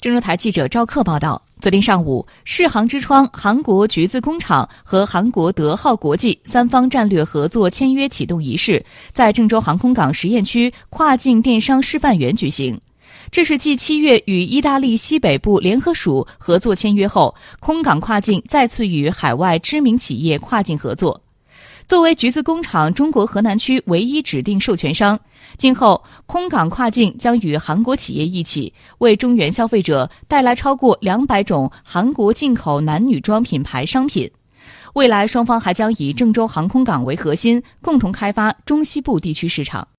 [0.00, 12.80] 郑州台记者赵克报道，昨天上午，世行之窗韩国橘子工厂和韩国德浩国际三方战略合作签约启动仪式在郑州航空港实验区跨境电商示范园举行。
[13.32, 21.20] 这是继七月与意大利西北部联合署合作签约后，空港跨境再次与海外知名企业跨境合作。
[21.88, 25.18] 作为橘子工厂中国河南区唯一指定授权商，
[25.56, 34.30] 今后空港跨境将与韩国企业一起，为中原消费者带来超过两百种韩国进口男女装品牌商品。
[34.94, 39.86] 未来双方还将以郑州航空港为核心，共同开发中西部地区市场。